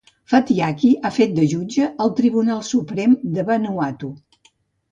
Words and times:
Fatiaki 0.31 0.89
ha 1.01 1.11
fet 1.17 1.35
de 1.41 1.43
jutge 1.51 1.91
al 2.07 2.11
Tribunal 2.21 2.65
Suprem 2.71 3.17
de 3.39 3.47
Vanuatu. 3.53 4.13